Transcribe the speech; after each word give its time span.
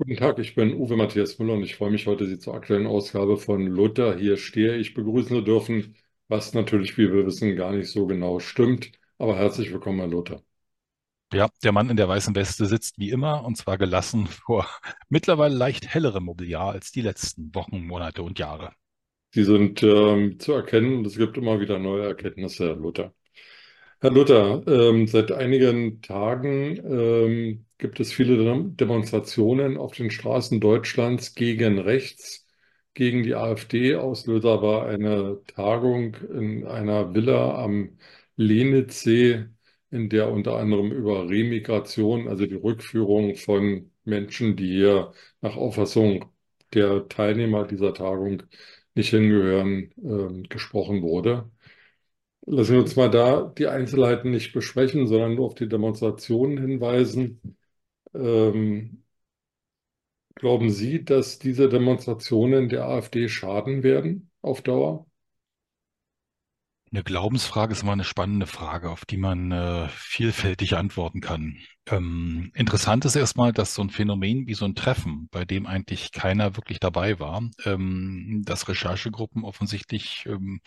Guten 0.00 0.16
Tag, 0.16 0.38
ich 0.38 0.54
bin 0.54 0.72
Uwe 0.72 0.96
Matthias 0.96 1.38
Müller 1.38 1.52
und 1.52 1.62
ich 1.62 1.76
freue 1.76 1.90
mich 1.90 2.06
heute, 2.06 2.26
Sie 2.26 2.38
zur 2.38 2.54
aktuellen 2.54 2.86
Ausgabe 2.86 3.36
von 3.36 3.66
Luther 3.66 4.16
hier 4.16 4.38
stehe 4.38 4.78
ich 4.78 4.94
begrüßen 4.94 5.36
zu 5.36 5.40
dürfen, 5.42 5.94
was 6.26 6.54
natürlich, 6.54 6.96
wie 6.96 7.12
wir 7.12 7.26
wissen, 7.26 7.54
gar 7.54 7.72
nicht 7.72 7.90
so 7.90 8.06
genau 8.06 8.38
stimmt. 8.40 8.92
Aber 9.18 9.36
herzlich 9.36 9.70
willkommen, 9.70 9.98
Herr 9.98 10.08
Luther. 10.08 10.42
Ja, 11.34 11.50
der 11.62 11.72
Mann 11.72 11.90
in 11.90 11.98
der 11.98 12.08
weißen 12.08 12.34
Weste 12.34 12.64
sitzt 12.64 12.98
wie 12.98 13.10
immer 13.10 13.44
und 13.44 13.58
zwar 13.58 13.76
gelassen 13.76 14.26
vor 14.26 14.66
mittlerweile 15.10 15.54
leicht 15.54 15.86
hellerem 15.86 16.24
Mobiliar 16.24 16.72
als 16.72 16.92
die 16.92 17.02
letzten 17.02 17.54
Wochen, 17.54 17.86
Monate 17.86 18.22
und 18.22 18.38
Jahre. 18.38 18.72
Sie 19.32 19.44
sind 19.44 19.82
ähm, 19.82 20.40
zu 20.40 20.54
erkennen 20.54 20.96
und 20.96 21.06
es 21.06 21.18
gibt 21.18 21.36
immer 21.36 21.60
wieder 21.60 21.78
neue 21.78 22.06
Erkenntnisse, 22.06 22.68
Herr 22.68 22.76
Luther. 22.76 23.12
Herr 24.00 24.10
Luther, 24.12 24.62
ähm, 24.66 25.06
seit 25.06 25.30
einigen 25.30 26.00
Tagen 26.00 26.78
ähm, 26.86 27.66
gibt 27.80 28.00
es 28.00 28.12
viele 28.12 28.36
Dem- 28.36 28.76
Demonstrationen 28.76 29.76
auf 29.78 29.94
den 29.94 30.10
Straßen 30.10 30.60
Deutschlands 30.60 31.34
gegen 31.34 31.78
rechts, 31.78 32.46
gegen 32.94 33.22
die 33.22 33.34
AfD. 33.34 33.96
Auslöser 33.96 34.62
war 34.62 34.86
eine 34.86 35.40
Tagung 35.46 36.14
in 36.32 36.66
einer 36.66 37.14
Villa 37.14 37.62
am 37.64 37.98
Lenitzsee, 38.36 39.46
in 39.90 40.08
der 40.08 40.30
unter 40.30 40.56
anderem 40.56 40.92
über 40.92 41.28
Remigration, 41.28 42.28
also 42.28 42.46
die 42.46 42.54
Rückführung 42.54 43.34
von 43.36 43.90
Menschen, 44.04 44.56
die 44.56 44.68
hier 44.68 45.12
nach 45.40 45.56
Auffassung 45.56 46.26
der 46.74 47.08
Teilnehmer 47.08 47.66
dieser 47.66 47.94
Tagung 47.94 48.42
nicht 48.94 49.10
hingehören, 49.10 49.92
ähm, 50.02 50.44
gesprochen 50.48 51.02
wurde. 51.02 51.50
Lassen 52.46 52.74
wir 52.74 52.80
uns 52.82 52.96
mal 52.96 53.10
da 53.10 53.52
die 53.56 53.66
Einzelheiten 53.68 54.30
nicht 54.30 54.52
besprechen, 54.52 55.06
sondern 55.06 55.34
nur 55.36 55.46
auf 55.46 55.54
die 55.54 55.68
Demonstrationen 55.68 56.58
hinweisen. 56.58 57.40
Ähm, 58.14 59.02
glauben 60.34 60.70
Sie, 60.70 61.04
dass 61.04 61.38
diese 61.38 61.68
Demonstrationen 61.68 62.68
der 62.68 62.84
AfD 62.86 63.28
schaden 63.28 63.82
werden 63.84 64.28
auf 64.42 64.60
Dauer? 64.62 65.06
Eine 66.92 67.04
Glaubensfrage 67.04 67.72
ist 67.72 67.82
immer 67.82 67.92
eine 67.92 68.02
spannende 68.04 68.46
Frage, 68.46 68.90
auf 68.90 69.04
die 69.04 69.16
man 69.16 69.52
äh, 69.52 69.88
vielfältig 69.90 70.76
antworten 70.76 71.20
kann. 71.20 71.56
Ähm, 71.86 72.50
interessant 72.54 73.04
ist 73.04 73.14
erstmal, 73.14 73.52
dass 73.52 73.74
so 73.74 73.82
ein 73.82 73.90
Phänomen 73.90 74.48
wie 74.48 74.54
so 74.54 74.64
ein 74.64 74.74
Treffen, 74.74 75.28
bei 75.30 75.44
dem 75.44 75.66
eigentlich 75.66 76.10
keiner 76.10 76.56
wirklich 76.56 76.80
dabei 76.80 77.20
war, 77.20 77.48
ähm, 77.64 78.42
dass 78.44 78.68
Recherchegruppen 78.68 79.44
offensichtlich 79.44 80.26
ähm, 80.26 80.60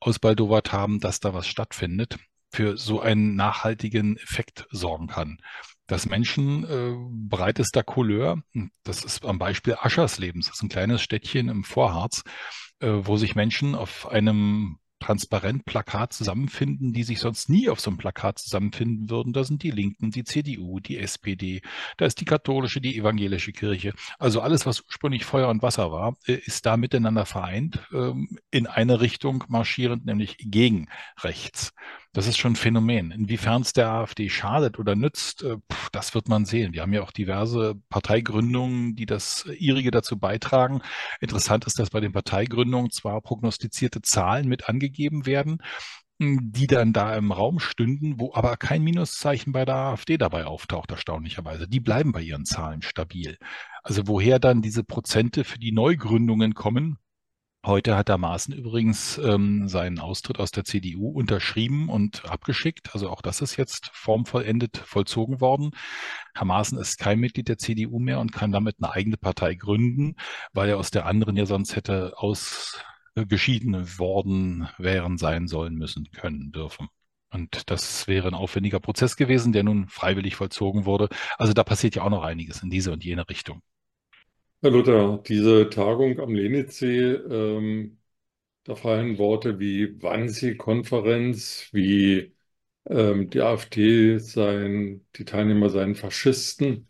ausbaldowert 0.00 0.72
haben, 0.72 1.00
dass 1.00 1.20
da 1.20 1.32
was 1.32 1.46
stattfindet, 1.46 2.18
für 2.52 2.76
so 2.76 3.00
einen 3.00 3.34
nachhaltigen 3.34 4.18
Effekt 4.18 4.66
sorgen 4.70 5.06
kann. 5.06 5.38
Dass 5.86 6.06
Menschen 6.06 6.64
äh, 6.64 6.94
breitester 7.10 7.82
Couleur, 7.82 8.42
das 8.84 9.04
ist 9.04 9.24
am 9.24 9.38
Beispiel 9.38 9.76
Ascherslebens, 9.78 10.46
das 10.46 10.56
ist 10.56 10.62
ein 10.62 10.68
kleines 10.68 11.02
Städtchen 11.02 11.48
im 11.48 11.64
Vorharz, 11.64 12.22
äh, 12.80 12.88
wo 12.90 13.16
sich 13.16 13.34
Menschen 13.34 13.74
auf 13.74 14.08
einem 14.08 14.78
Transparentplakat 15.04 16.14
zusammenfinden, 16.14 16.94
die 16.94 17.02
sich 17.02 17.20
sonst 17.20 17.50
nie 17.50 17.68
auf 17.68 17.78
so 17.78 17.90
einem 17.90 17.98
Plakat 17.98 18.38
zusammenfinden 18.38 19.10
würden. 19.10 19.34
Da 19.34 19.44
sind 19.44 19.62
die 19.62 19.70
Linken, 19.70 20.10
die 20.10 20.24
CDU, 20.24 20.80
die 20.80 20.98
SPD, 20.98 21.60
da 21.98 22.06
ist 22.06 22.22
die 22.22 22.24
katholische, 22.24 22.80
die 22.80 22.96
evangelische 22.96 23.52
Kirche. 23.52 23.92
Also 24.18 24.40
alles, 24.40 24.64
was 24.64 24.80
ursprünglich 24.80 25.26
Feuer 25.26 25.50
und 25.50 25.60
Wasser 25.60 25.92
war, 25.92 26.16
äh, 26.26 26.32
ist 26.32 26.64
da 26.64 26.78
miteinander 26.78 27.26
vereint, 27.26 27.86
ähm, 27.92 28.38
in 28.50 28.66
eine 28.66 29.02
Richtung 29.02 29.44
marschierend, 29.48 30.06
nämlich 30.06 30.38
gegen 30.38 30.88
rechts. 31.20 31.74
Das 32.14 32.28
ist 32.28 32.38
schon 32.38 32.52
ein 32.52 32.56
Phänomen. 32.56 33.10
Inwiefern 33.10 33.62
es 33.62 33.72
der 33.72 33.90
AfD 33.90 34.28
schadet 34.28 34.78
oder 34.78 34.94
nützt, 34.94 35.42
äh, 35.42 35.56
das 35.90 36.14
wird 36.14 36.28
man 36.28 36.44
sehen. 36.44 36.72
Wir 36.72 36.82
haben 36.82 36.92
ja 36.92 37.02
auch 37.02 37.10
diverse 37.10 37.74
Parteigründungen, 37.88 38.94
die 38.94 39.04
das 39.04 39.46
ihrige 39.58 39.90
dazu 39.90 40.16
beitragen. 40.16 40.80
Interessant 41.20 41.66
ist, 41.66 41.78
dass 41.80 41.90
bei 41.90 41.98
den 41.98 42.12
Parteigründungen 42.12 42.92
zwar 42.92 43.20
prognostizierte 43.20 44.00
Zahlen 44.00 44.46
mit 44.48 44.68
angegeben 44.68 45.26
werden, 45.26 45.58
die 46.20 46.68
dann 46.68 46.92
da 46.92 47.16
im 47.16 47.32
Raum 47.32 47.58
stünden, 47.58 48.20
wo 48.20 48.32
aber 48.32 48.56
kein 48.56 48.84
Minuszeichen 48.84 49.52
bei 49.52 49.64
der 49.64 49.74
AfD 49.74 50.16
dabei 50.16 50.44
auftaucht, 50.46 50.92
erstaunlicherweise. 50.92 51.66
Die 51.66 51.80
bleiben 51.80 52.12
bei 52.12 52.22
ihren 52.22 52.44
Zahlen 52.44 52.82
stabil. 52.82 53.38
Also 53.82 54.06
woher 54.06 54.38
dann 54.38 54.62
diese 54.62 54.84
Prozente 54.84 55.42
für 55.42 55.58
die 55.58 55.72
Neugründungen 55.72 56.54
kommen, 56.54 56.98
Heute 57.66 57.96
hat 57.96 58.08
der 58.08 58.18
Maaßen 58.18 58.52
übrigens 58.54 59.16
ähm, 59.16 59.68
seinen 59.68 59.98
Austritt 59.98 60.38
aus 60.38 60.50
der 60.50 60.64
CDU 60.64 61.08
unterschrieben 61.08 61.88
und 61.88 62.26
abgeschickt. 62.26 62.90
Also 62.92 63.08
auch 63.08 63.22
das 63.22 63.40
ist 63.40 63.56
jetzt 63.56 63.90
formvollendet 63.94 64.76
vollzogen 64.76 65.40
worden. 65.40 65.70
Herr 66.34 66.44
Maaßen 66.44 66.76
ist 66.78 66.98
kein 66.98 67.20
Mitglied 67.20 67.48
der 67.48 67.56
CDU 67.56 67.98
mehr 68.00 68.20
und 68.20 68.32
kann 68.32 68.52
damit 68.52 68.76
eine 68.82 68.92
eigene 68.92 69.16
Partei 69.16 69.54
gründen, 69.54 70.16
weil 70.52 70.68
er 70.68 70.76
aus 70.78 70.90
der 70.90 71.06
anderen 71.06 71.36
ja 71.36 71.46
sonst 71.46 71.74
hätte 71.74 72.12
ausgeschieden 72.18 73.98
worden 73.98 74.68
wären, 74.76 75.16
sein 75.16 75.48
sollen 75.48 75.76
müssen, 75.76 76.10
können, 76.10 76.52
dürfen. 76.52 76.88
Und 77.30 77.70
das 77.70 78.06
wäre 78.06 78.28
ein 78.28 78.34
aufwendiger 78.34 78.78
Prozess 78.78 79.16
gewesen, 79.16 79.54
der 79.54 79.62
nun 79.62 79.88
freiwillig 79.88 80.36
vollzogen 80.36 80.84
wurde. 80.84 81.08
Also 81.38 81.54
da 81.54 81.64
passiert 81.64 81.94
ja 81.94 82.02
auch 82.02 82.10
noch 82.10 82.24
einiges 82.24 82.62
in 82.62 82.68
diese 82.68 82.92
und 82.92 83.04
jene 83.04 83.26
Richtung. 83.26 83.62
Herr 84.64 84.70
Luther, 84.70 85.18
diese 85.28 85.68
Tagung 85.70 86.18
am 86.20 86.34
Lenitzsee, 86.34 87.12
ähm, 87.12 87.98
da 88.64 88.76
fallen 88.76 89.18
Worte 89.18 89.58
wie 89.60 90.02
Wannsee-Konferenz, 90.02 91.68
wie 91.72 92.34
ähm, 92.86 93.30
die 93.30 93.40
AfD 93.42 94.18
seien, 94.18 95.06
die 95.16 95.24
Teilnehmer 95.26 95.70
seien 95.70 95.94
Faschisten. 95.96 96.88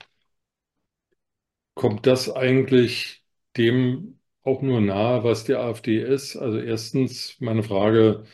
Kommt 1.75 2.07
das 2.07 2.31
eigentlich 2.31 3.25
dem 3.57 4.21
auch 4.43 4.63
nur 4.63 4.81
nahe, 4.81 5.25
was 5.25 5.45
die 5.45 5.55
AfD 5.55 6.01
ist? 6.03 6.37
Also 6.37 6.59
erstens 6.59 7.37
meine 7.41 7.63
Frage, 7.63 8.25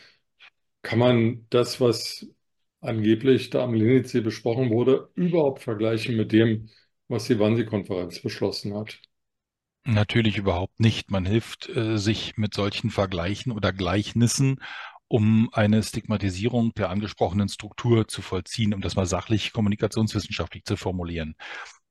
kann 0.83 0.99
man 0.99 1.47
das, 1.51 1.81
was 1.81 2.27
angeblich 2.81 3.49
da 3.51 3.63
am 3.65 3.73
Lenitzsee 3.75 4.21
besprochen 4.21 4.71
wurde, 4.71 5.09
überhaupt 5.15 5.61
vergleichen 5.63 6.17
mit 6.17 6.31
dem, 6.33 6.69
was 7.09 7.27
die 7.27 7.39
Wannsee-Konferenz 7.39 8.21
beschlossen 8.21 8.75
hat? 8.75 9.01
Natürlich 9.83 10.37
überhaupt 10.37 10.79
nicht. 10.79 11.09
Man 11.09 11.25
hilft 11.25 11.67
äh, 11.69 11.97
sich 11.97 12.37
mit 12.37 12.53
solchen 12.53 12.91
Vergleichen 12.91 13.51
oder 13.51 13.73
Gleichnissen, 13.73 14.59
um 15.07 15.49
eine 15.53 15.81
Stigmatisierung 15.81 16.73
der 16.75 16.89
angesprochenen 16.89 17.49
Struktur 17.49 18.07
zu 18.07 18.21
vollziehen, 18.21 18.73
um 18.73 18.81
das 18.81 18.95
mal 18.95 19.07
sachlich 19.07 19.51
kommunikationswissenschaftlich 19.53 20.63
zu 20.65 20.77
formulieren. 20.77 21.35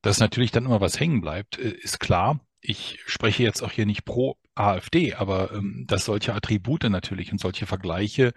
Dass 0.02 0.20
natürlich 0.20 0.52
dann 0.52 0.66
immer 0.66 0.80
was 0.80 1.00
hängen 1.00 1.20
bleibt, 1.20 1.58
äh, 1.58 1.70
ist 1.70 1.98
klar. 2.00 2.40
Ich 2.60 3.00
spreche 3.06 3.42
jetzt 3.42 3.62
auch 3.62 3.72
hier 3.72 3.86
nicht 3.86 4.04
pro 4.04 4.36
AfD, 4.54 5.14
aber 5.14 5.52
ähm, 5.52 5.84
dass 5.88 6.04
solche 6.04 6.34
Attribute 6.34 6.84
natürlich 6.84 7.32
und 7.32 7.40
solche 7.40 7.66
Vergleiche 7.66 8.32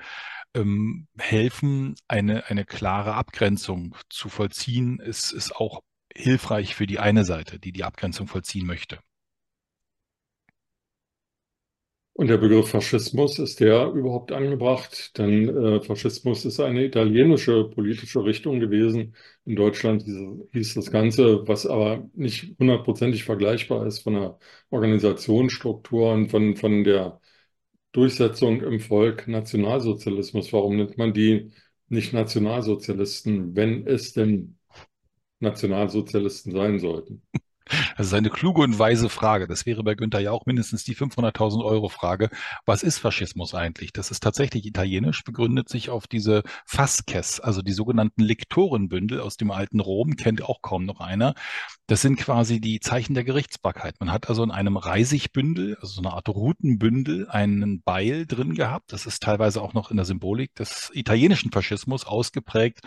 ähm, 0.56 1.08
helfen, 1.18 1.96
eine, 2.08 2.46
eine 2.48 2.66
klare 2.66 3.14
Abgrenzung 3.14 3.96
zu 4.10 4.30
vollziehen, 4.30 5.00
ist, 5.00 5.32
ist 5.32 5.56
auch 5.56 5.82
hilfreich 6.14 6.76
für 6.76 6.88
die 6.88 7.00
eine 7.00 7.24
Seite, 7.24 7.60
die 7.60 7.72
die 7.72 7.84
Abgrenzung 7.84 8.28
vollziehen 8.28 8.66
möchte. 8.66 9.00
Und 12.16 12.28
der 12.28 12.38
Begriff 12.38 12.70
Faschismus, 12.70 13.40
ist 13.40 13.60
der 13.60 13.88
überhaupt 13.92 14.32
angebracht? 14.32 15.18
Denn 15.18 15.50
äh, 15.50 15.82
Faschismus 15.82 16.46
ist 16.46 16.60
eine 16.60 16.86
italienische 16.86 17.64
politische 17.70 18.24
Richtung 18.24 18.60
gewesen. 18.60 19.16
In 19.46 19.56
Deutschland 19.56 20.04
hieß, 20.54 20.76
das 20.76 20.92
Ganze, 20.92 21.48
was 21.48 21.66
aber 21.66 22.08
nicht 22.14 22.56
hundertprozentig 22.60 23.24
vergleichbar 23.24 23.88
ist 23.88 24.00
von 24.04 24.14
der 24.14 24.38
Organisationsstruktur 24.70 26.12
und 26.14 26.30
von, 26.30 26.56
von 26.56 26.84
der 26.84 27.20
Durchsetzung 27.94 28.62
im 28.62 28.80
Volk, 28.80 29.28
Nationalsozialismus. 29.28 30.54
Warum 30.54 30.78
nennt 30.78 30.98
man 30.98 31.14
die 31.14 31.52
nicht 31.90 32.14
Nationalsozialisten, 32.14 33.56
wenn 33.56 33.88
es 33.88 34.14
denn 34.14 34.58
Nationalsozialisten 35.40 36.54
sein 36.54 36.80
sollten? 36.80 37.24
Das 37.98 38.08
ist 38.08 38.14
eine 38.14 38.30
kluge 38.30 38.62
und 38.62 38.78
weise 38.78 39.10
Frage. 39.10 39.48
Das 39.48 39.66
wäre 39.66 39.84
bei 39.84 39.96
Günther 39.96 40.20
ja 40.20 40.32
auch 40.32 40.46
mindestens 40.46 40.84
die 40.84 40.96
500.000 40.96 41.64
Euro 41.64 41.90
Frage. 41.90 42.30
Was 42.66 42.84
ist 42.84 43.00
Faschismus 43.00 43.56
eigentlich? 43.56 43.94
Das 43.94 44.12
ist 44.12 44.22
tatsächlich 44.22 44.66
italienisch, 44.66 45.24
begründet 45.24 45.70
sich 45.70 45.90
auf 45.90 46.08
diese 46.08 46.44
Fasces, 46.66 47.40
also 47.40 47.62
die 47.62 47.72
sogenannten 47.72 48.22
Lektorenbündel 48.22 49.20
aus 49.20 49.38
dem 49.38 49.52
alten 49.52 49.80
Rom, 49.80 50.16
kennt 50.16 50.44
auch 50.44 50.62
kaum 50.62 50.86
noch 50.86 51.00
einer. 51.00 51.36
Das 51.88 52.02
sind 52.02 52.18
quasi 52.18 52.60
die 52.60 52.80
Zeichen 52.80 53.14
der 53.14 53.24
Gerichtsbarkeit. 53.24 53.96
Man 54.00 54.12
hat 54.12 54.30
also 54.30 54.44
in 54.44 54.52
einem 54.52 54.78
Reisigbündel, 54.78 55.76
also 55.76 55.88
so 55.88 56.02
eine 56.02 56.14
Art 56.14 56.30
Routenbündel, 56.30 57.30
einen 57.30 57.82
Beil 57.82 58.26
drin 58.26 58.56
gehabt. 58.56 58.94
Das 58.94 59.06
ist 59.06 59.22
teilweise 59.22 59.62
auch 59.62 59.74
noch 59.74 59.92
in 59.92 59.98
der 59.98 60.06
Symbolik 60.06 60.56
des 60.56 60.92
italienischen 60.94 61.52
Faschismus 61.52 62.06
ausgeprägt 62.06 62.82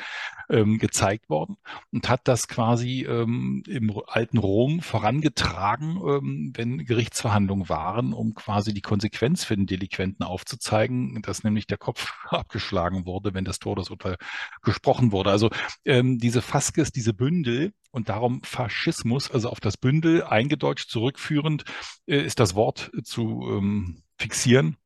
ähm, 0.48 0.78
gezeigt 0.78 1.28
worden 1.28 1.56
und 1.92 2.08
hat 2.08 2.22
das 2.24 2.48
quasi 2.48 3.04
ähm, 3.04 3.62
im 3.66 3.92
alten 4.06 4.38
Rom 4.38 4.65
vorangetragen, 4.80 6.00
ähm, 6.06 6.52
wenn 6.54 6.84
Gerichtsverhandlungen 6.84 7.68
waren, 7.68 8.12
um 8.12 8.34
quasi 8.34 8.74
die 8.74 8.82
Konsequenz 8.82 9.44
für 9.44 9.56
den 9.56 9.66
Delinquenten 9.66 10.24
aufzuzeigen, 10.24 11.22
dass 11.22 11.44
nämlich 11.44 11.66
der 11.66 11.78
Kopf 11.78 12.12
abgeschlagen 12.28 13.06
wurde, 13.06 13.34
wenn 13.34 13.44
das 13.44 13.58
Todesurteil 13.58 14.16
gesprochen 14.62 15.12
wurde. 15.12 15.30
Also 15.30 15.50
ähm, 15.84 16.18
diese 16.18 16.42
Faskes, 16.42 16.92
diese 16.92 17.14
Bündel 17.14 17.72
und 17.90 18.08
darum 18.08 18.42
Faschismus, 18.42 19.30
also 19.30 19.48
auf 19.48 19.60
das 19.60 19.76
Bündel 19.76 20.22
eingedeutscht 20.24 20.90
zurückführend, 20.90 21.64
äh, 22.06 22.20
ist 22.20 22.40
das 22.40 22.54
Wort 22.54 22.90
zu 23.04 23.42
ähm, 23.48 24.02
fixieren 24.18 24.76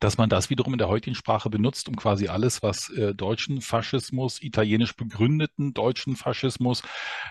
dass 0.00 0.18
man 0.18 0.28
das 0.28 0.50
wiederum 0.50 0.74
in 0.74 0.78
der 0.78 0.88
heutigen 0.88 1.14
Sprache 1.14 1.50
benutzt, 1.50 1.88
um 1.88 1.96
quasi 1.96 2.28
alles, 2.28 2.62
was 2.62 2.90
äh, 2.90 3.14
deutschen 3.14 3.60
Faschismus, 3.60 4.42
italienisch 4.42 4.94
begründeten 4.96 5.72
deutschen 5.74 6.16
Faschismus 6.16 6.82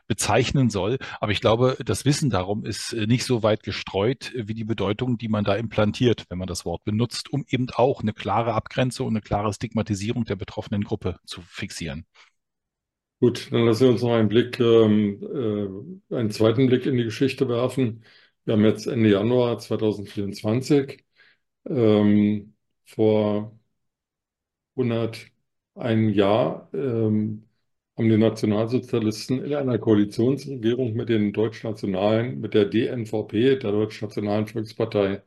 bezeichnen 0.08 0.70
soll. 0.70 0.98
Aber 1.20 1.32
ich 1.32 1.42
glaube, 1.42 1.78
das 1.86 2.06
Wissen 2.06 2.30
darum 2.30 2.66
ist 2.66 2.94
äh, 2.94 3.08
nicht 3.08 3.26
so 3.26 3.44
weit 3.44 3.64
gestreut 3.64 4.34
äh, 4.34 4.48
wie 4.48 4.54
die 4.54 4.64
Bedeutung, 4.64 5.18
die 5.18 5.28
man 5.28 5.44
da 5.44 5.56
implantiert, 5.56 6.26
wenn 6.30 6.38
man 6.38 6.48
das 6.48 6.66
Wort 6.66 6.84
benutzt, 6.84 7.32
um 7.32 7.46
eben 7.48 7.68
auch 7.76 8.02
eine 8.02 8.14
klare 8.14 8.54
Abgrenzung 8.54 9.08
und 9.08 9.14
eine 9.14 9.22
klare 9.22 9.54
Stigmatisierung 9.54 10.26
der 10.26 10.36
betroffenen 10.36 10.84
Gruppe 10.84 11.20
zu 11.26 11.42
fixieren. 11.42 12.06
Gut, 13.22 13.52
dann 13.52 13.66
lassen 13.66 13.86
wir 13.86 13.92
uns 13.92 14.02
noch 14.02 14.14
einen 14.14 14.28
Blick, 14.28 14.60
ähm, 14.60 16.04
äh, 16.12 16.16
einen 16.16 16.32
zweiten 16.32 16.68
Blick 16.68 16.86
in 16.86 16.98
die 16.98 17.06
Geschichte 17.06 17.48
werfen. 17.48 18.04
Wir 18.44 18.54
haben 18.54 18.66
jetzt 18.66 18.88
Ende 18.88 19.10
Januar 19.10 19.58
2024. 19.58 21.04
Ähm, 21.68 22.55
vor 22.86 23.58
101 24.76 26.16
Jahr 26.16 26.70
ähm, 26.74 27.48
haben 27.98 28.10
die 28.10 28.18
Nationalsozialisten 28.18 29.44
in 29.44 29.54
einer 29.56 29.80
Koalitionsregierung 29.80 30.94
mit 30.94 31.10
den 31.10 31.32
Deutschnationalen, 31.34 32.40
mit 32.42 32.54
der 32.54 32.66
DNVP, 32.66 33.58
der 33.58 33.72
Deutschnationalen 33.72 34.48
Volkspartei, 34.48 35.24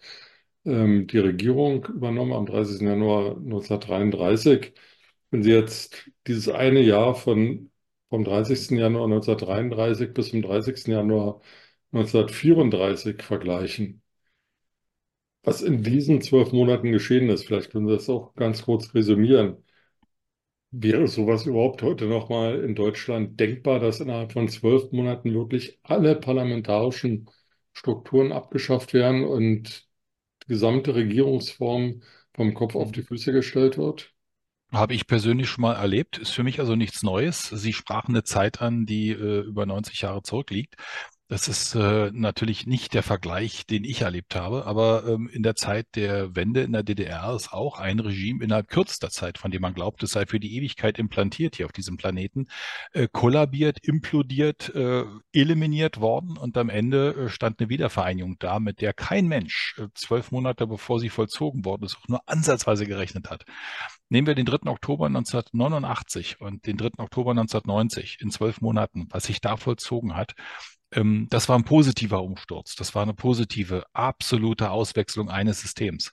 ähm, 0.64 1.06
die 1.06 1.18
Regierung 1.18 1.84
übernommen 1.86 2.32
am 2.32 2.46
30. 2.46 2.86
Januar 2.88 3.36
1933. 3.38 4.74
Wenn 5.30 5.42
Sie 5.42 5.50
jetzt 5.52 6.10
dieses 6.26 6.48
eine 6.48 6.80
Jahr 6.80 7.14
von, 7.14 7.70
vom 8.10 8.24
30. 8.24 8.78
Januar 8.78 9.08
1933 9.08 10.12
bis 10.14 10.30
zum 10.30 10.42
30. 10.42 10.92
Januar 10.92 11.40
1934 11.92 13.22
vergleichen, 13.22 14.02
was 15.42 15.62
in 15.62 15.82
diesen 15.82 16.20
zwölf 16.20 16.52
Monaten 16.52 16.92
geschehen 16.92 17.28
ist. 17.30 17.46
Vielleicht 17.46 17.70
können 17.70 17.88
Sie 17.88 17.94
das 17.94 18.08
auch 18.08 18.34
ganz 18.34 18.62
kurz 18.62 18.94
resümieren. 18.94 19.64
Wäre 20.70 21.08
sowas 21.08 21.46
überhaupt 21.46 21.82
heute 21.82 22.06
nochmal 22.06 22.62
in 22.62 22.74
Deutschland 22.74 23.40
denkbar, 23.40 23.80
dass 23.80 24.00
innerhalb 24.00 24.32
von 24.32 24.48
zwölf 24.48 24.92
Monaten 24.92 25.32
wirklich 25.32 25.78
alle 25.82 26.14
parlamentarischen 26.16 27.30
Strukturen 27.72 28.32
abgeschafft 28.32 28.92
werden 28.92 29.24
und 29.24 29.88
die 30.44 30.48
gesamte 30.48 30.94
Regierungsform 30.94 32.02
vom 32.34 32.54
Kopf 32.54 32.74
auf 32.74 32.92
die 32.92 33.02
Füße 33.02 33.32
gestellt 33.32 33.78
wird? 33.78 34.12
Habe 34.70 34.92
ich 34.92 35.06
persönlich 35.06 35.48
schon 35.48 35.62
mal 35.62 35.74
erlebt, 35.74 36.18
ist 36.18 36.32
für 36.32 36.42
mich 36.42 36.60
also 36.60 36.76
nichts 36.76 37.02
Neues. 37.02 37.48
Sie 37.48 37.72
sprachen 37.72 38.12
eine 38.14 38.22
Zeit 38.24 38.60
an, 38.60 38.84
die 38.84 39.10
äh, 39.10 39.40
über 39.40 39.64
90 39.64 40.02
Jahre 40.02 40.22
zurückliegt. 40.22 40.76
Das 41.30 41.46
ist 41.46 41.74
äh, 41.74 42.10
natürlich 42.14 42.66
nicht 42.66 42.94
der 42.94 43.02
Vergleich, 43.02 43.66
den 43.66 43.84
ich 43.84 44.00
erlebt 44.00 44.34
habe, 44.34 44.64
aber 44.64 45.06
ähm, 45.06 45.28
in 45.28 45.42
der 45.42 45.54
Zeit 45.56 45.86
der 45.94 46.34
Wende 46.34 46.62
in 46.62 46.72
der 46.72 46.82
DDR 46.82 47.34
ist 47.36 47.52
auch 47.52 47.78
ein 47.78 48.00
Regime 48.00 48.42
innerhalb 48.42 48.68
kürzester 48.68 49.10
Zeit, 49.10 49.36
von 49.36 49.50
dem 49.50 49.60
man 49.60 49.74
glaubt, 49.74 50.02
es 50.02 50.12
sei 50.12 50.24
für 50.24 50.40
die 50.40 50.56
Ewigkeit 50.56 50.98
implantiert 50.98 51.56
hier 51.56 51.66
auf 51.66 51.72
diesem 51.72 51.98
Planeten, 51.98 52.46
äh, 52.92 53.08
kollabiert, 53.12 53.78
implodiert, 53.82 54.74
äh, 54.74 55.04
eliminiert 55.30 56.00
worden 56.00 56.38
und 56.38 56.56
am 56.56 56.70
Ende 56.70 57.10
äh, 57.10 57.28
stand 57.28 57.60
eine 57.60 57.68
Wiedervereinigung 57.68 58.38
da, 58.38 58.58
mit 58.58 58.80
der 58.80 58.94
kein 58.94 59.28
Mensch 59.28 59.76
äh, 59.76 59.88
zwölf 59.92 60.30
Monate 60.30 60.66
bevor 60.66 60.98
sie 60.98 61.10
vollzogen 61.10 61.66
worden 61.66 61.84
ist, 61.84 61.98
auch 61.98 62.08
nur 62.08 62.22
ansatzweise 62.26 62.86
gerechnet 62.86 63.28
hat. 63.28 63.44
Nehmen 64.08 64.26
wir 64.26 64.34
den 64.34 64.46
3. 64.46 64.70
Oktober 64.70 65.04
1989 65.08 66.40
und 66.40 66.66
den 66.66 66.78
3. 66.78 66.92
Oktober 66.96 67.32
1990 67.32 68.16
in 68.22 68.30
zwölf 68.30 68.62
Monaten, 68.62 69.08
was 69.10 69.24
sich 69.24 69.42
da 69.42 69.58
vollzogen 69.58 70.16
hat 70.16 70.34
das 70.90 71.48
war 71.50 71.58
ein 71.58 71.64
positiver 71.64 72.22
Umsturz. 72.22 72.74
Das 72.74 72.94
war 72.94 73.02
eine 73.02 73.12
positive, 73.12 73.84
absolute 73.92 74.70
Auswechslung 74.70 75.28
eines 75.28 75.60
Systems. 75.60 76.12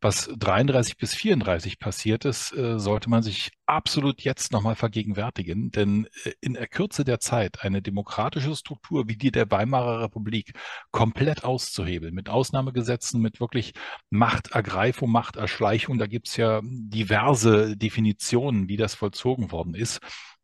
Was 0.00 0.30
33 0.36 0.98
bis 0.98 1.14
34 1.14 1.78
passiert 1.78 2.26
ist, 2.26 2.52
äh, 2.52 2.78
sollte 2.78 3.08
man 3.08 3.22
sich 3.22 3.52
absolut 3.64 4.20
jetzt 4.20 4.52
nochmal 4.52 4.76
vergegenwärtigen, 4.76 5.70
denn 5.70 6.08
äh, 6.24 6.32
in 6.42 6.54
der 6.54 6.68
Kürze 6.68 7.04
der 7.04 7.20
Zeit 7.20 7.62
eine 7.62 7.80
demokratische 7.80 8.54
Struktur 8.54 9.08
wie 9.08 9.16
die 9.16 9.30
der 9.30 9.50
Weimarer 9.50 10.02
Republik 10.02 10.52
komplett 10.90 11.44
auszuhebeln, 11.44 12.14
mit 12.14 12.28
Ausnahmegesetzen, 12.28 13.20
mit 13.20 13.40
wirklich 13.40 13.72
Machtergreifung, 14.10 15.10
Machterschleichung, 15.10 15.98
da 15.98 16.06
gibt's 16.06 16.36
ja 16.36 16.60
diverse 16.62 17.74
Definitionen, 17.76 18.68
wie 18.68 18.76
das 18.76 18.94
vollzogen 18.94 19.52
worden 19.52 19.74
ist. 19.74 20.00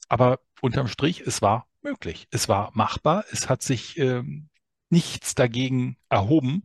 Aber 0.09 0.41
unterm 0.63 0.89
Strich, 0.89 1.21
es 1.21 1.43
war 1.43 1.67
möglich. 1.83 2.27
Es 2.31 2.49
war 2.49 2.71
machbar. 2.75 3.25
Es 3.31 3.49
hat 3.49 3.63
sich 3.63 3.99
ähm, 3.99 4.49
nichts 4.91 5.35
dagegen 5.35 5.97
erhoben. 6.09 6.65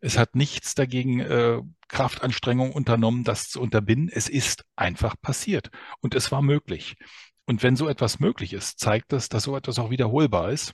Es 0.00 0.18
hat 0.18 0.34
nichts 0.34 0.74
dagegen 0.74 1.20
äh, 1.20 1.60
Kraftanstrengung 1.88 2.72
unternommen, 2.72 3.24
das 3.24 3.48
zu 3.48 3.60
unterbinden. 3.60 4.10
Es 4.12 4.28
ist 4.28 4.64
einfach 4.74 5.14
passiert 5.20 5.70
und 6.00 6.14
es 6.14 6.32
war 6.32 6.42
möglich. 6.42 6.96
Und 7.44 7.62
wenn 7.62 7.76
so 7.76 7.88
etwas 7.88 8.18
möglich 8.18 8.52
ist, 8.54 8.80
zeigt 8.80 9.12
das, 9.12 9.28
dass 9.28 9.44
so 9.44 9.56
etwas 9.56 9.78
auch 9.78 9.90
wiederholbar 9.90 10.50
ist. 10.50 10.72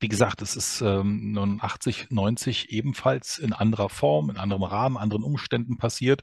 Wie 0.00 0.08
gesagt, 0.08 0.42
es 0.42 0.54
ist 0.54 0.80
ähm, 0.80 1.32
89, 1.32 2.10
90 2.10 2.70
ebenfalls 2.70 3.38
in 3.38 3.52
anderer 3.52 3.88
Form, 3.88 4.30
in 4.30 4.36
anderem 4.36 4.62
Rahmen, 4.62 4.96
anderen 4.96 5.24
Umständen 5.24 5.76
passiert. 5.76 6.22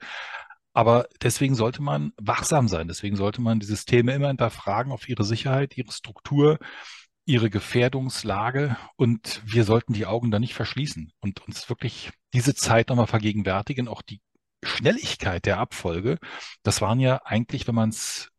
Aber 0.75 1.07
deswegen 1.21 1.55
sollte 1.55 1.81
man 1.81 2.11
wachsam 2.17 2.67
sein. 2.67 2.89
Deswegen 2.89 3.15
sollte 3.15 3.41
man 3.41 3.61
die 3.61 3.65
Systeme 3.65 4.13
immer 4.13 4.27
hinterfragen 4.27 4.91
auf 4.91 5.07
ihre 5.07 5.23
Sicherheit, 5.23 5.77
ihre 5.77 5.93
Struktur, 5.93 6.59
ihre 7.25 7.49
Gefährdungslage. 7.49 8.75
Und 8.97 9.41
wir 9.45 9.63
sollten 9.63 9.93
die 9.93 10.05
Augen 10.05 10.31
da 10.31 10.39
nicht 10.39 10.53
verschließen 10.53 11.13
und 11.21 11.39
uns 11.47 11.69
wirklich 11.69 12.11
diese 12.33 12.55
Zeit 12.55 12.89
nochmal 12.89 13.07
vergegenwärtigen. 13.07 13.87
Auch 13.87 14.01
die 14.01 14.19
Schnelligkeit 14.63 15.45
der 15.45 15.59
Abfolge, 15.59 16.19
das 16.61 16.81
waren 16.81 16.99
ja 16.99 17.21
eigentlich, 17.23 17.67
wenn 17.67 17.75
man 17.75 17.89
es 17.89 18.31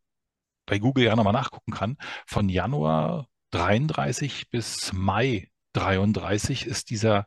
bei 0.67 0.77
Google 0.77 1.05
ja 1.05 1.15
nochmal 1.15 1.33
nachgucken 1.33 1.71
kann, 1.71 1.97
von 2.27 2.49
Januar 2.49 3.27
33 3.49 4.51
bis 4.51 4.93
Mai 4.93 5.49
33 5.73 6.67
ist 6.67 6.91
dieser 6.91 7.25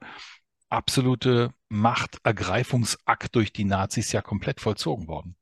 absolute 0.71 1.53
Machtergreifungsakt 1.69 3.35
durch 3.35 3.53
die 3.53 3.65
Nazis 3.65 4.13
ja 4.13 4.23
komplett 4.23 4.61
vollzogen 4.61 5.09
worden. 5.09 5.37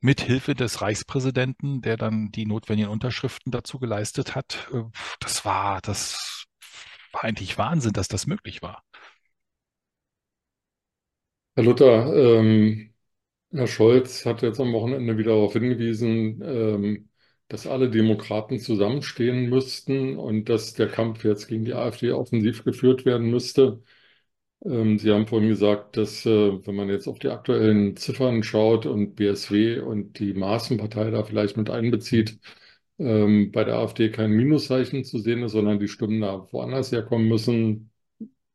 Mit 0.00 0.20
Hilfe 0.20 0.54
des 0.54 0.82
Reichspräsidenten, 0.82 1.80
der 1.80 1.96
dann 1.96 2.30
die 2.30 2.46
notwendigen 2.46 2.90
Unterschriften 2.90 3.50
dazu 3.50 3.78
geleistet 3.78 4.34
hat. 4.34 4.68
Äh, 4.72 4.84
das 5.20 5.44
war, 5.44 5.80
das 5.80 6.46
war 7.12 7.24
eigentlich 7.24 7.58
Wahnsinn, 7.58 7.92
dass 7.92 8.08
das 8.08 8.26
möglich 8.26 8.62
war. 8.62 8.82
Herr 11.54 11.64
Luther, 11.64 12.14
ähm, 12.14 12.94
Herr 13.52 13.66
Scholz 13.66 14.26
hat 14.26 14.42
jetzt 14.42 14.60
am 14.60 14.72
Wochenende 14.72 15.16
wieder 15.18 15.32
darauf 15.32 15.54
hingewiesen, 15.54 16.42
ähm, 16.44 17.08
dass 17.48 17.66
alle 17.66 17.90
Demokraten 17.90 18.58
zusammenstehen 18.58 19.48
müssten 19.48 20.18
und 20.18 20.48
dass 20.48 20.74
der 20.74 20.88
Kampf 20.88 21.24
jetzt 21.24 21.48
gegen 21.48 21.64
die 21.64 21.74
AfD 21.74 22.12
offensiv 22.12 22.64
geführt 22.64 23.04
werden 23.06 23.30
müsste. 23.30 23.82
Ähm, 24.64 24.98
Sie 24.98 25.12
haben 25.12 25.26
vorhin 25.26 25.48
gesagt, 25.48 25.96
dass, 25.96 26.24
äh, 26.26 26.66
wenn 26.66 26.74
man 26.74 26.88
jetzt 26.88 27.06
auf 27.08 27.18
die 27.18 27.28
aktuellen 27.28 27.96
Ziffern 27.96 28.42
schaut 28.42 28.86
und 28.86 29.14
BSW 29.14 29.80
und 29.80 30.18
die 30.18 30.34
Maßenpartei 30.34 31.10
da 31.10 31.22
vielleicht 31.24 31.56
mit 31.56 31.70
einbezieht, 31.70 32.38
ähm, 32.98 33.52
bei 33.52 33.64
der 33.64 33.76
AfD 33.76 34.10
kein 34.10 34.30
Minuszeichen 34.32 35.04
zu 35.04 35.18
sehen 35.18 35.42
ist, 35.42 35.52
sondern 35.52 35.78
die 35.78 35.88
Stimmen 35.88 36.20
da 36.20 36.48
woanders 36.52 36.90
herkommen 36.92 37.28
müssen. 37.28 37.90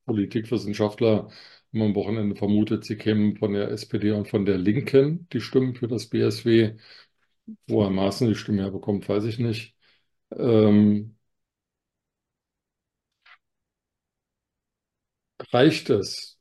Politikwissenschaftler 0.06 1.30
haben 1.74 1.82
am 1.84 1.96
Wochenende 1.96 2.36
vermutet, 2.36 2.86
sie 2.86 2.98
kämen 2.98 3.38
von 3.38 3.54
der 3.54 3.72
SPD 3.72 4.12
und 4.12 4.28
von 4.30 4.46
der 4.46 4.58
Linken, 4.58 5.28
die 5.34 5.42
Stimmen 5.42 5.76
für 5.76 5.88
das 5.88 6.08
BSW. 6.10 6.76
Woher 7.68 7.90
Maaßen 7.92 8.28
die 8.30 8.36
Stimme 8.36 8.64
herbekommt, 8.64 9.08
weiß 9.10 9.26
ich 9.26 9.40
nicht. 9.40 9.76
Ähm, 10.38 11.18
Reicht 15.52 15.90
es, 15.90 16.40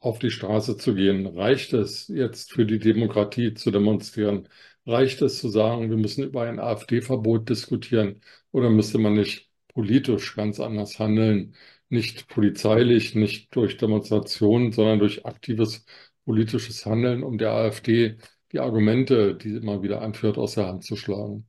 auf 0.00 0.18
die 0.18 0.30
Straße 0.30 0.76
zu 0.76 0.94
gehen? 0.94 1.26
Reicht 1.26 1.72
es, 1.72 2.08
jetzt 2.08 2.52
für 2.52 2.66
die 2.66 2.78
Demokratie 2.78 3.54
zu 3.54 3.70
demonstrieren? 3.70 4.48
Reicht 4.86 5.22
es 5.22 5.40
zu 5.40 5.48
sagen, 5.48 5.90
wir 5.90 5.96
müssen 5.96 6.24
über 6.24 6.42
ein 6.42 6.60
AfD-Verbot 6.60 7.48
diskutieren? 7.48 8.22
Oder 8.52 8.70
müsste 8.70 8.98
man 8.98 9.14
nicht 9.14 9.50
politisch 9.68 10.36
ganz 10.36 10.60
anders 10.60 10.98
handeln? 10.98 11.56
Nicht 11.88 12.28
polizeilich, 12.28 13.14
nicht 13.14 13.54
durch 13.54 13.76
Demonstrationen, 13.76 14.72
sondern 14.72 14.98
durch 14.98 15.26
aktives 15.26 15.84
politisches 16.24 16.84
Handeln, 16.86 17.22
um 17.22 17.38
der 17.38 17.52
AfD 17.52 18.18
die 18.52 18.60
Argumente, 18.60 19.34
die 19.34 19.50
sie 19.50 19.56
immer 19.56 19.82
wieder 19.82 20.02
anführt, 20.02 20.38
aus 20.38 20.54
der 20.54 20.66
Hand 20.68 20.84
zu 20.84 20.96
schlagen? 20.96 21.48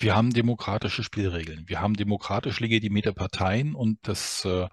Wir 0.00 0.16
haben 0.16 0.30
demokratische 0.30 1.02
Spielregeln. 1.02 1.64
Wir 1.68 1.80
haben 1.80 1.94
demokratisch 1.94 2.60
legitimierte 2.60 3.12
Parteien 3.12 3.74
und 3.74 3.98
das 4.02 4.44
äh, 4.44 4.66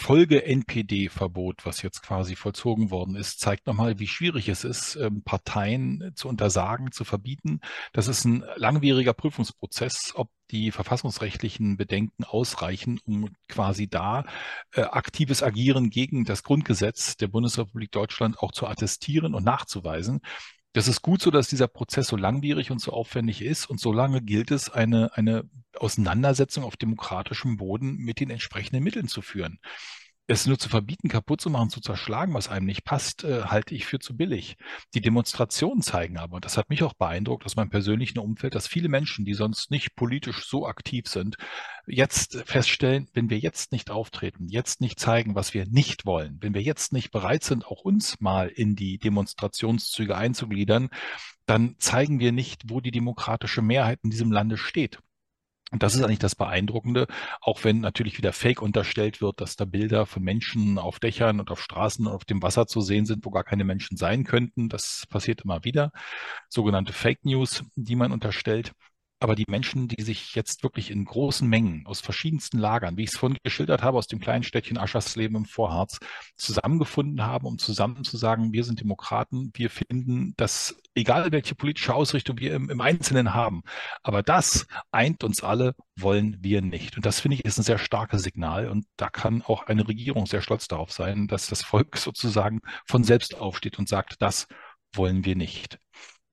Folge-NPD-Verbot, 0.00 1.66
was 1.66 1.82
jetzt 1.82 2.02
quasi 2.02 2.36
vollzogen 2.36 2.92
worden 2.92 3.16
ist, 3.16 3.40
zeigt 3.40 3.66
nochmal, 3.66 3.98
wie 3.98 4.06
schwierig 4.06 4.48
es 4.48 4.62
ist, 4.62 4.94
ähm, 4.94 5.22
Parteien 5.24 6.12
zu 6.14 6.28
untersagen, 6.28 6.92
zu 6.92 7.04
verbieten. 7.04 7.60
Das 7.92 8.06
ist 8.06 8.24
ein 8.24 8.44
langwieriger 8.54 9.12
Prüfungsprozess, 9.12 10.12
ob 10.14 10.30
die 10.52 10.70
verfassungsrechtlichen 10.70 11.76
Bedenken 11.76 12.22
ausreichen, 12.22 13.00
um 13.06 13.30
quasi 13.48 13.88
da 13.88 14.24
äh, 14.72 14.82
aktives 14.82 15.42
Agieren 15.42 15.90
gegen 15.90 16.24
das 16.24 16.44
Grundgesetz 16.44 17.16
der 17.16 17.26
Bundesrepublik 17.26 17.90
Deutschland 17.90 18.38
auch 18.38 18.52
zu 18.52 18.68
attestieren 18.68 19.34
und 19.34 19.44
nachzuweisen. 19.44 20.20
Das 20.74 20.86
ist 20.86 21.02
gut 21.02 21.20
so, 21.20 21.32
dass 21.32 21.48
dieser 21.48 21.66
Prozess 21.66 22.06
so 22.06 22.16
langwierig 22.16 22.70
und 22.70 22.80
so 22.80 22.92
aufwendig 22.92 23.42
ist. 23.42 23.68
Und 23.68 23.80
solange 23.80 24.22
gilt 24.22 24.52
es, 24.52 24.70
eine, 24.70 25.10
eine 25.14 25.50
Auseinandersetzung 25.76 26.64
auf 26.64 26.76
demokratischem 26.76 27.56
Boden 27.56 27.96
mit 27.96 28.20
den 28.20 28.30
entsprechenden 28.30 28.82
Mitteln 28.82 29.08
zu 29.08 29.22
führen 29.22 29.58
es 30.30 30.46
nur 30.46 30.58
zu 30.58 30.68
verbieten, 30.68 31.08
kaputt 31.08 31.40
zu 31.40 31.48
machen, 31.48 31.70
zu 31.70 31.80
zerschlagen, 31.80 32.34
was 32.34 32.48
einem 32.48 32.66
nicht 32.66 32.84
passt, 32.84 33.24
äh, 33.24 33.44
halte 33.44 33.74
ich 33.74 33.86
für 33.86 33.98
zu 33.98 34.14
billig. 34.14 34.56
Die 34.92 35.00
Demonstrationen 35.00 35.80
zeigen 35.80 36.18
aber, 36.18 36.36
und 36.36 36.44
das 36.44 36.58
hat 36.58 36.68
mich 36.68 36.82
auch 36.82 36.92
beeindruckt 36.92 37.46
aus 37.46 37.56
meinem 37.56 37.70
persönlichen 37.70 38.18
Umfeld, 38.18 38.54
dass 38.54 38.68
viele 38.68 38.90
Menschen, 38.90 39.24
die 39.24 39.32
sonst 39.32 39.70
nicht 39.70 39.96
politisch 39.96 40.46
so 40.46 40.66
aktiv 40.66 41.08
sind, 41.08 41.36
jetzt 41.86 42.42
feststellen, 42.44 43.08
wenn 43.14 43.30
wir 43.30 43.38
jetzt 43.38 43.72
nicht 43.72 43.90
auftreten, 43.90 44.48
jetzt 44.48 44.82
nicht 44.82 45.00
zeigen, 45.00 45.34
was 45.34 45.54
wir 45.54 45.64
nicht 45.66 46.04
wollen, 46.04 46.36
wenn 46.42 46.52
wir 46.52 46.62
jetzt 46.62 46.92
nicht 46.92 47.10
bereit 47.10 47.42
sind, 47.42 47.66
auch 47.66 47.80
uns 47.80 48.20
mal 48.20 48.48
in 48.48 48.76
die 48.76 48.98
Demonstrationszüge 48.98 50.14
einzugliedern, 50.14 50.90
dann 51.46 51.76
zeigen 51.78 52.20
wir 52.20 52.32
nicht, 52.32 52.64
wo 52.68 52.82
die 52.82 52.90
demokratische 52.90 53.62
Mehrheit 53.62 54.00
in 54.02 54.10
diesem 54.10 54.30
Lande 54.30 54.58
steht. 54.58 54.98
Und 55.70 55.82
das 55.82 55.94
ist 55.94 56.02
eigentlich 56.02 56.18
das 56.18 56.34
Beeindruckende, 56.34 57.06
auch 57.40 57.62
wenn 57.64 57.80
natürlich 57.80 58.16
wieder 58.16 58.32
Fake 58.32 58.62
unterstellt 58.62 59.20
wird, 59.20 59.40
dass 59.40 59.56
da 59.56 59.66
Bilder 59.66 60.06
von 60.06 60.22
Menschen 60.22 60.78
auf 60.78 60.98
Dächern 60.98 61.40
und 61.40 61.50
auf 61.50 61.62
Straßen 61.62 62.06
und 62.06 62.12
auf 62.12 62.24
dem 62.24 62.42
Wasser 62.42 62.66
zu 62.66 62.80
sehen 62.80 63.04
sind, 63.04 63.26
wo 63.26 63.30
gar 63.30 63.44
keine 63.44 63.64
Menschen 63.64 63.96
sein 63.98 64.24
könnten. 64.24 64.68
Das 64.70 65.04
passiert 65.10 65.42
immer 65.42 65.64
wieder. 65.64 65.92
Sogenannte 66.48 66.92
Fake 66.94 67.24
News, 67.24 67.64
die 67.76 67.96
man 67.96 68.12
unterstellt. 68.12 68.72
Aber 69.20 69.34
die 69.34 69.46
Menschen, 69.48 69.88
die 69.88 70.02
sich 70.02 70.34
jetzt 70.34 70.62
wirklich 70.62 70.90
in 70.90 71.04
großen 71.04 71.48
Mengen 71.48 71.86
aus 71.86 72.00
verschiedensten 72.00 72.58
Lagern, 72.58 72.96
wie 72.96 73.04
ich 73.04 73.10
es 73.10 73.16
vorhin 73.16 73.38
geschildert 73.42 73.82
habe, 73.82 73.98
aus 73.98 74.06
dem 74.06 74.20
kleinen 74.20 74.44
Städtchen 74.44 74.78
Aschersleben 74.78 75.36
im 75.36 75.44
Vorharz, 75.44 75.98
zusammengefunden 76.36 77.22
haben, 77.22 77.46
um 77.46 77.58
zusammen 77.58 78.04
zu 78.04 78.16
sagen, 78.16 78.52
wir 78.52 78.64
sind 78.64 78.80
Demokraten, 78.80 79.50
wir 79.54 79.70
finden, 79.70 80.34
dass 80.36 80.80
egal 80.94 81.32
welche 81.32 81.54
politische 81.54 81.94
Ausrichtung 81.94 82.38
wir 82.38 82.54
im, 82.54 82.70
im 82.70 82.80
Einzelnen 82.80 83.34
haben, 83.34 83.62
aber 84.02 84.22
das 84.22 84.66
eint 84.92 85.24
uns 85.24 85.42
alle, 85.42 85.74
wollen 85.96 86.36
wir 86.40 86.62
nicht. 86.62 86.96
Und 86.96 87.06
das 87.06 87.20
finde 87.20 87.36
ich 87.36 87.44
ist 87.44 87.58
ein 87.58 87.64
sehr 87.64 87.78
starkes 87.78 88.22
Signal. 88.22 88.68
Und 88.68 88.86
da 88.96 89.08
kann 89.10 89.42
auch 89.42 89.66
eine 89.66 89.86
Regierung 89.86 90.26
sehr 90.26 90.42
stolz 90.42 90.68
darauf 90.68 90.92
sein, 90.92 91.26
dass 91.26 91.48
das 91.48 91.62
Volk 91.62 91.96
sozusagen 91.98 92.60
von 92.86 93.04
selbst 93.04 93.36
aufsteht 93.36 93.78
und 93.78 93.88
sagt, 93.88 94.16
das 94.20 94.46
wollen 94.92 95.24
wir 95.24 95.36
nicht. 95.36 95.78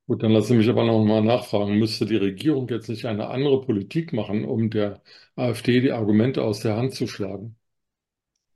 Gut, 0.07 0.21
dann 0.21 0.31
lasse 0.31 0.53
ich 0.53 0.59
mich 0.59 0.69
aber 0.69 0.85
noch 0.85 1.03
mal 1.03 1.21
nachfragen. 1.23 1.79
Müsste 1.79 2.05
die 2.05 2.15
Regierung 2.15 2.69
jetzt 2.69 2.89
nicht 2.89 3.05
eine 3.05 3.27
andere 3.27 3.61
Politik 3.61 4.13
machen, 4.13 4.45
um 4.45 4.69
der 4.69 5.01
AfD 5.35 5.81
die 5.81 5.91
Argumente 5.91 6.43
aus 6.43 6.59
der 6.59 6.77
Hand 6.77 6.93
zu 6.93 7.07
schlagen? 7.07 7.55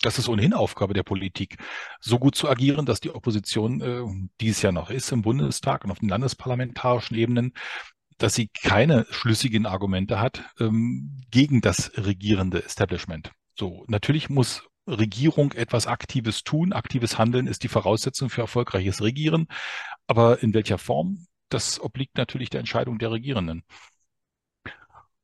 Das 0.01 0.17
ist 0.17 0.29
ohnehin 0.29 0.53
Aufgabe 0.53 0.93
der 0.93 1.03
Politik, 1.03 1.57
so 1.99 2.19
gut 2.19 2.35
zu 2.35 2.47
agieren, 2.47 2.85
dass 2.85 3.01
die 3.01 3.09
Opposition, 3.13 3.81
äh, 3.81 4.29
die 4.39 4.49
es 4.49 4.61
ja 4.61 4.71
noch 4.71 4.89
ist 4.91 5.11
im 5.11 5.23
Bundestag 5.23 5.83
und 5.83 5.91
auf 5.91 5.99
den 5.99 6.07
landesparlamentarischen 6.07 7.17
Ebenen, 7.17 7.53
dass 8.17 8.35
sie 8.35 8.47
keine 8.47 9.05
schlüssigen 9.09 9.65
Argumente 9.65 10.19
hat 10.21 10.43
ähm, 10.59 11.21
gegen 11.31 11.61
das 11.61 11.91
regierende 11.97 12.63
Establishment. 12.63 13.31
So, 13.55 13.83
natürlich 13.87 14.29
muss 14.29 14.63
Regierung 14.87 15.51
etwas 15.53 15.87
Aktives 15.87 16.43
tun. 16.43 16.73
Aktives 16.73 17.17
Handeln 17.17 17.47
ist 17.47 17.63
die 17.63 17.67
Voraussetzung 17.67 18.29
für 18.29 18.41
erfolgreiches 18.41 19.01
Regieren. 19.01 19.47
Aber 20.07 20.41
in 20.41 20.53
welcher 20.53 20.77
Form? 20.77 21.27
Das 21.49 21.79
obliegt 21.79 22.17
natürlich 22.17 22.49
der 22.49 22.59
Entscheidung 22.59 22.99
der 22.99 23.11
Regierenden. 23.11 23.63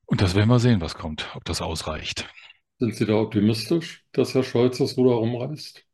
Und 0.05 0.21
das 0.21 0.35
werden 0.35 0.49
wir 0.49 0.59
sehen, 0.59 0.81
was 0.81 0.95
kommt, 0.95 1.29
ob 1.35 1.45
das 1.45 1.61
ausreicht. 1.61 2.27
Sind 2.77 2.95
Sie 2.95 3.05
da 3.05 3.15
optimistisch, 3.15 4.03
dass 4.11 4.33
Herr 4.33 4.43
Scholz 4.43 4.77
das 4.77 4.97
Ruder 4.97 5.15
rumreißt? 5.15 5.85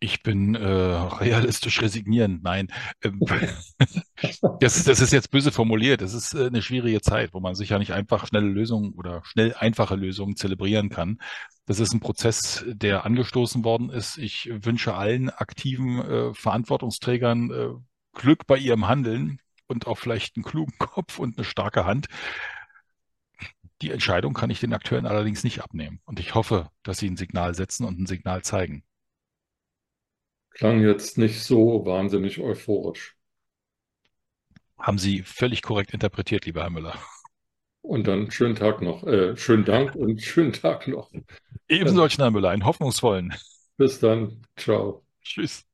Ich 0.00 0.22
bin 0.22 0.54
äh, 0.54 0.66
realistisch 0.66 1.80
resignierend. 1.80 2.42
Nein, 2.42 2.68
ähm, 3.02 3.20
das, 4.60 4.84
das 4.84 5.00
ist 5.00 5.12
jetzt 5.12 5.30
böse 5.30 5.52
formuliert. 5.52 6.00
Das 6.00 6.14
ist 6.14 6.34
äh, 6.34 6.46
eine 6.46 6.62
schwierige 6.62 7.00
Zeit, 7.00 7.32
wo 7.32 7.40
man 7.40 7.54
sich 7.54 7.70
ja 7.70 7.78
nicht 7.78 7.92
einfach 7.92 8.26
schnelle 8.26 8.48
Lösungen 8.48 8.92
oder 8.94 9.22
schnell 9.24 9.54
einfache 9.54 9.94
Lösungen 9.94 10.36
zelebrieren 10.36 10.90
kann. 10.90 11.18
Das 11.66 11.80
ist 11.80 11.94
ein 11.94 12.00
Prozess, 12.00 12.64
der 12.66 13.04
angestoßen 13.04 13.64
worden 13.64 13.90
ist. 13.90 14.18
Ich 14.18 14.50
wünsche 14.52 14.94
allen 14.94 15.30
aktiven 15.30 16.00
äh, 16.00 16.34
Verantwortungsträgern 16.34 17.50
äh, 17.50 17.68
Glück 18.14 18.46
bei 18.46 18.56
ihrem 18.56 18.88
Handeln 18.88 19.40
und 19.66 19.86
auch 19.86 19.98
vielleicht 19.98 20.36
einen 20.36 20.44
klugen 20.44 20.74
Kopf 20.78 21.18
und 21.18 21.36
eine 21.38 21.44
starke 21.44 21.84
Hand. 21.84 22.08
Die 23.82 23.90
Entscheidung 23.90 24.34
kann 24.34 24.50
ich 24.50 24.60
den 24.60 24.72
Akteuren 24.72 25.06
allerdings 25.06 25.44
nicht 25.44 25.62
abnehmen. 25.62 26.00
Und 26.04 26.18
ich 26.18 26.34
hoffe, 26.34 26.70
dass 26.82 26.98
sie 26.98 27.08
ein 27.10 27.16
Signal 27.16 27.54
setzen 27.54 27.84
und 27.84 28.00
ein 28.00 28.06
Signal 28.06 28.42
zeigen. 28.42 28.82
Klang 30.50 30.80
jetzt 30.80 31.18
nicht 31.18 31.42
so 31.42 31.84
wahnsinnig 31.84 32.40
euphorisch. 32.40 33.14
Haben 34.78 34.98
Sie 34.98 35.22
völlig 35.22 35.62
korrekt 35.62 35.92
interpretiert, 35.92 36.46
lieber 36.46 36.62
Herr 36.62 36.70
Müller. 36.70 36.98
Und 37.82 38.06
dann 38.06 38.30
schönen 38.30 38.54
Tag 38.54 38.80
noch. 38.82 39.04
Äh, 39.04 39.36
schönen 39.36 39.64
Dank 39.64 39.94
und 39.94 40.22
schönen 40.22 40.52
Tag 40.52 40.88
noch. 40.88 41.10
Ebenso, 41.68 42.06
Herr 42.08 42.30
Müller, 42.30 42.50
einen 42.50 42.64
hoffnungsvollen. 42.64 43.34
Bis 43.76 44.00
dann. 44.00 44.42
Ciao. 44.56 45.04
Tschüss. 45.22 45.64